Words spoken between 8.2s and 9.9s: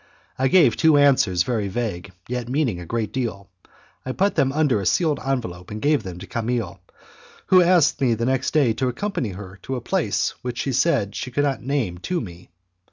next day to accompany her to a